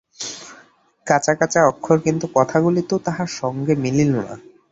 কাঁচা-কাঁচা 1.07 1.61
অক্ষর, 1.67 1.97
কিন্তু 1.99 2.25
কথাগুলি 2.35 2.81
তো 2.89 2.95
তাহার 3.05 3.29
সঙ্গে 3.41 3.73
মিলিল 3.75 4.11
না। 4.19 4.33